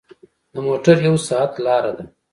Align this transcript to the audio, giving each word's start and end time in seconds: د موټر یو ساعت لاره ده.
د 0.53 0.55
موټر 0.67 0.95
یو 1.07 1.15
ساعت 1.27 1.51
لاره 1.65 1.91
ده. 1.97 2.03